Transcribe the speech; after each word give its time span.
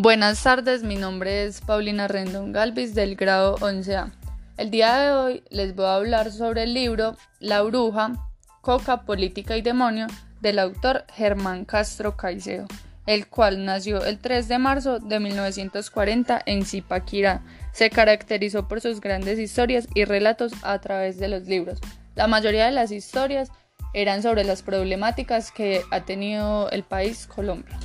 Buenas 0.00 0.44
tardes, 0.44 0.84
mi 0.84 0.94
nombre 0.94 1.42
es 1.42 1.60
Paulina 1.60 2.06
Rendón 2.06 2.52
Galvis 2.52 2.94
del 2.94 3.16
grado 3.16 3.56
11A. 3.56 4.12
El 4.56 4.70
día 4.70 4.96
de 4.96 5.10
hoy 5.10 5.42
les 5.50 5.74
voy 5.74 5.86
a 5.86 5.96
hablar 5.96 6.30
sobre 6.30 6.62
el 6.62 6.72
libro 6.72 7.16
La 7.40 7.62
Bruja, 7.62 8.12
Coca, 8.60 9.02
Política 9.02 9.56
y 9.56 9.62
Demonio 9.62 10.06
del 10.40 10.60
autor 10.60 11.04
Germán 11.12 11.64
Castro 11.64 12.16
Caicedo, 12.16 12.68
el 13.06 13.26
cual 13.26 13.64
nació 13.64 14.04
el 14.04 14.20
3 14.20 14.46
de 14.46 14.58
marzo 14.58 15.00
de 15.00 15.18
1940 15.18 16.42
en 16.46 16.64
Zipaquirá. 16.64 17.42
Se 17.72 17.90
caracterizó 17.90 18.68
por 18.68 18.80
sus 18.80 19.00
grandes 19.00 19.40
historias 19.40 19.88
y 19.96 20.04
relatos 20.04 20.52
a 20.62 20.78
través 20.78 21.18
de 21.18 21.26
los 21.26 21.48
libros. 21.48 21.80
La 22.14 22.28
mayoría 22.28 22.66
de 22.66 22.70
las 22.70 22.92
historias 22.92 23.50
eran 23.94 24.22
sobre 24.22 24.44
las 24.44 24.62
problemáticas 24.62 25.50
que 25.50 25.82
ha 25.90 26.04
tenido 26.04 26.70
el 26.70 26.84
país 26.84 27.26
Colombia. 27.26 27.76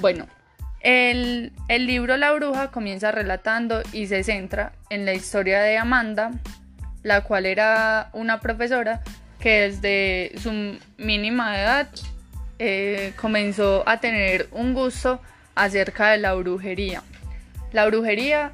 Bueno, 0.00 0.26
el, 0.86 1.52
libro 1.68 2.16
La 2.16 2.30
Bruja 2.32 2.70
comienza 2.70 3.10
relatando 3.10 3.82
y 3.92 4.06
se 4.06 4.22
centra 4.22 4.72
en 4.88 5.04
la 5.04 5.14
historia 5.14 5.60
de 5.60 5.76
Amanda, 5.76 6.30
la 7.02 7.24
cual 7.24 7.44
era 7.44 8.10
una 8.12 8.38
profesora 8.38 9.02
que 9.40 9.62
desde 9.62 10.38
su 10.38 10.78
mínima 10.96 11.60
edad 11.60 11.88
eh, 12.60 13.12
comenzó 13.20 13.82
a 13.84 13.98
tener 13.98 14.46
un 14.52 14.74
gusto 14.74 15.20
acerca 15.56 16.10
de 16.10 16.18
la 16.18 16.34
brujería. 16.34 17.02
La 17.72 17.84
brujería 17.86 18.52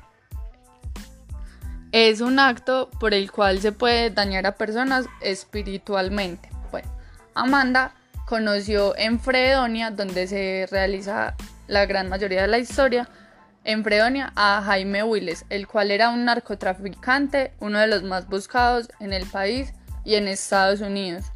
es 1.92 2.22
un 2.22 2.38
acto 2.38 2.88
por 2.98 3.12
el 3.12 3.30
cual 3.30 3.60
se 3.60 3.72
puede 3.72 4.08
dañar 4.08 4.46
a 4.46 4.52
personas 4.52 5.04
espiritualmente. 5.20 6.48
Bueno, 6.70 6.88
Amanda 7.34 7.92
conoció 8.24 8.96
en 8.96 9.20
Fredonia, 9.20 9.90
donde 9.90 10.26
se 10.26 10.66
realiza 10.70 11.36
la 11.66 11.86
gran 11.86 12.08
mayoría 12.08 12.42
de 12.42 12.48
la 12.48 12.58
historia, 12.58 13.08
en 13.64 13.84
Fredonia 13.84 14.32
a 14.34 14.62
Jaime 14.64 15.04
Willes, 15.04 15.44
el 15.48 15.66
cual 15.66 15.90
era 15.90 16.10
un 16.10 16.24
narcotraficante, 16.24 17.52
uno 17.60 17.78
de 17.78 17.86
los 17.86 18.02
más 18.02 18.28
buscados 18.28 18.88
en 19.00 19.12
el 19.12 19.26
país 19.26 19.72
y 20.04 20.16
en 20.16 20.28
Estados 20.28 20.80
Unidos. 20.80 21.26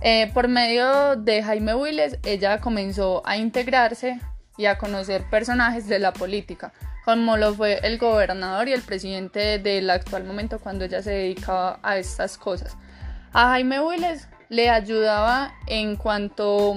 Eh, 0.00 0.30
por 0.34 0.48
medio 0.48 1.16
de 1.16 1.42
Jaime 1.42 1.74
Willes, 1.74 2.18
ella 2.24 2.58
comenzó 2.58 3.22
a 3.24 3.36
integrarse 3.36 4.20
y 4.56 4.66
a 4.66 4.78
conocer 4.78 5.24
personajes 5.30 5.88
de 5.88 5.98
la 5.98 6.12
política, 6.12 6.72
como 7.04 7.36
lo 7.36 7.54
fue 7.54 7.80
el 7.82 7.98
gobernador 7.98 8.68
y 8.68 8.72
el 8.72 8.82
presidente 8.82 9.58
del 9.58 9.90
actual 9.90 10.24
momento 10.24 10.58
cuando 10.58 10.84
ella 10.84 11.02
se 11.02 11.10
dedicaba 11.10 11.78
a 11.82 11.98
estas 11.98 12.36
cosas. 12.36 12.76
A 13.32 13.50
Jaime 13.50 13.80
Willes 13.80 14.28
le 14.48 14.68
ayudaba 14.70 15.54
en 15.66 15.96
cuanto 15.96 16.76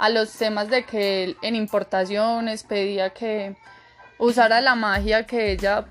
a 0.00 0.08
los 0.08 0.32
temas 0.32 0.70
de 0.70 0.84
que 0.84 1.36
en 1.42 1.54
importaciones 1.54 2.64
pedía 2.64 3.10
que 3.10 3.54
usara 4.18 4.62
la 4.62 4.74
magia 4.74 5.26
que 5.26 5.52
ella 5.52 5.84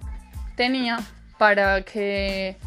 tenía 0.58 1.00
para 1.38 1.84
que 1.84 2.58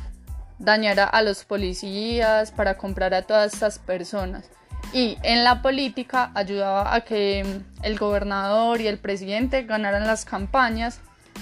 dañara 0.60 1.04
a 1.04 1.20
los 1.20 1.44
policías, 1.44 2.52
para 2.52 2.78
comprar 2.78 3.12
a 3.12 3.22
todas 3.22 3.54
estas 3.54 3.80
personas. 3.80 4.48
Y 4.92 5.18
en 5.24 5.42
la 5.42 5.62
política 5.62 6.30
ayudaba 6.36 6.94
a 6.94 7.00
que 7.00 7.44
el 7.82 7.98
gobernador 7.98 8.80
y 8.80 8.86
el 8.86 8.98
presidente 8.98 9.64
ganaran 9.64 10.06
las 10.06 10.24
campañas 10.24 11.00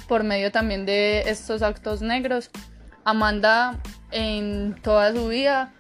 por 0.08 0.24
medio 0.24 0.50
también 0.50 0.86
de 0.86 1.24
estos 1.26 1.60
actos 1.60 2.00
negros. 2.00 2.50
Amanda 3.04 3.78
en 4.12 4.80
toda 4.82 5.12
su 5.12 5.28
vida 5.28 5.74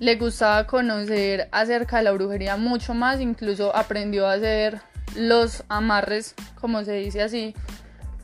le 0.00 0.16
gustaba 0.16 0.66
conocer 0.66 1.48
acerca 1.52 1.98
de 1.98 2.04
la 2.04 2.12
brujería 2.12 2.56
mucho 2.56 2.94
más, 2.94 3.20
incluso 3.20 3.76
aprendió 3.76 4.26
a 4.26 4.32
hacer 4.32 4.80
los 5.14 5.62
amarres, 5.68 6.34
como 6.58 6.82
se 6.84 6.94
dice 6.94 7.22
así, 7.22 7.54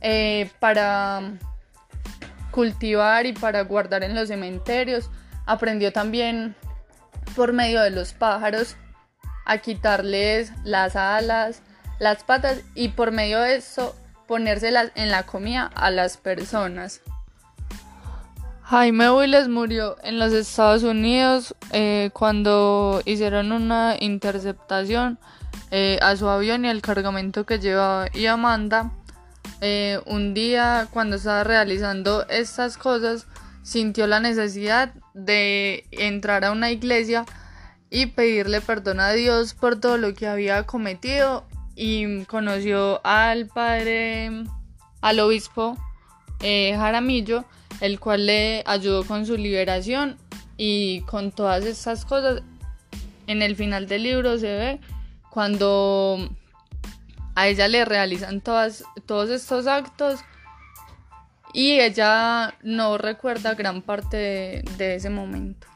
eh, 0.00 0.50
para 0.58 1.20
cultivar 2.50 3.26
y 3.26 3.34
para 3.34 3.60
guardar 3.62 4.02
en 4.04 4.14
los 4.14 4.28
cementerios. 4.28 5.10
Aprendió 5.44 5.92
también 5.92 6.56
por 7.36 7.52
medio 7.52 7.82
de 7.82 7.90
los 7.90 8.14
pájaros 8.14 8.76
a 9.44 9.58
quitarles 9.58 10.52
las 10.64 10.96
alas, 10.96 11.60
las 11.98 12.24
patas 12.24 12.62
y 12.74 12.88
por 12.88 13.12
medio 13.12 13.40
de 13.40 13.56
eso 13.56 13.94
ponérselas 14.26 14.92
en 14.94 15.10
la 15.10 15.24
comida 15.24 15.70
a 15.74 15.90
las 15.90 16.16
personas. 16.16 17.02
Jaime 18.68 19.12
Willes 19.12 19.46
murió 19.46 19.96
en 20.02 20.18
los 20.18 20.32
Estados 20.32 20.82
Unidos 20.82 21.54
eh, 21.70 22.10
cuando 22.12 23.00
hicieron 23.04 23.52
una 23.52 23.94
interceptación 24.00 25.20
eh, 25.70 26.00
a 26.02 26.16
su 26.16 26.28
avión 26.28 26.64
y 26.64 26.68
el 26.68 26.82
cargamento 26.82 27.46
que 27.46 27.60
llevaba 27.60 28.08
y 28.12 28.26
Amanda 28.26 28.90
eh, 29.60 30.00
un 30.06 30.34
día 30.34 30.88
cuando 30.90 31.14
estaba 31.14 31.44
realizando 31.44 32.26
estas 32.28 32.76
cosas 32.76 33.28
sintió 33.62 34.08
la 34.08 34.18
necesidad 34.18 34.92
de 35.14 35.86
entrar 35.92 36.44
a 36.44 36.50
una 36.50 36.72
iglesia 36.72 37.24
y 37.88 38.06
pedirle 38.06 38.60
perdón 38.60 38.98
a 38.98 39.12
Dios 39.12 39.54
por 39.54 39.78
todo 39.78 39.96
lo 39.96 40.12
que 40.12 40.26
había 40.26 40.64
cometido 40.64 41.46
y 41.76 42.24
conoció 42.24 43.00
al 43.04 43.46
padre 43.46 44.42
al 45.02 45.20
obispo 45.20 45.78
Jaramillo 46.40 47.44
el 47.80 48.00
cual 48.00 48.26
le 48.26 48.62
ayudó 48.66 49.04
con 49.04 49.26
su 49.26 49.36
liberación 49.36 50.16
y 50.56 51.00
con 51.02 51.32
todas 51.32 51.64
estas 51.64 52.04
cosas. 52.04 52.42
En 53.26 53.42
el 53.42 53.56
final 53.56 53.88
del 53.88 54.04
libro 54.04 54.38
se 54.38 54.56
ve 54.56 54.80
cuando 55.30 56.30
a 57.34 57.48
ella 57.48 57.68
le 57.68 57.84
realizan 57.84 58.40
todas, 58.40 58.84
todos 59.04 59.30
estos 59.30 59.66
actos 59.66 60.20
y 61.52 61.80
ella 61.80 62.54
no 62.62 62.98
recuerda 62.98 63.54
gran 63.54 63.82
parte 63.82 64.62
de 64.76 64.94
ese 64.94 65.10
momento. 65.10 65.66